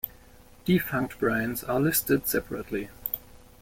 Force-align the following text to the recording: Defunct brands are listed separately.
Defunct 0.65 1.19
brands 1.19 1.63
are 1.63 1.79
listed 1.79 2.25
separately. 2.25 2.89